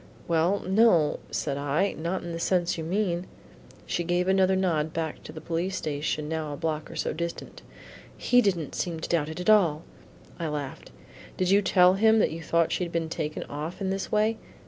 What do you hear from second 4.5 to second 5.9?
nod back to the police